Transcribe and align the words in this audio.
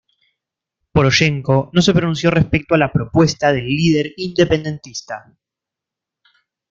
Poroshenko 0.93 1.69
no 1.73 1.79
se 1.83 1.93
pronunció 1.93 2.31
respecto 2.31 2.73
a 2.73 2.79
la 2.79 2.91
propuesta 2.91 3.53
del 3.53 3.67
líder 3.67 4.11
independentista. 4.17 5.31